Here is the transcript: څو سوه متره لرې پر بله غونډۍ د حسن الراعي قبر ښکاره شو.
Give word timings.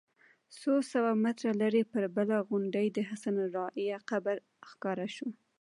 څو 0.59 0.73
سوه 0.91 1.11
متره 1.23 1.51
لرې 1.61 1.83
پر 1.91 2.03
بله 2.15 2.35
غونډۍ 2.47 2.87
د 2.91 2.99
حسن 3.09 3.35
الراعي 3.45 3.87
قبر 4.09 4.35
ښکاره 4.69 5.07
شو. 5.15 5.27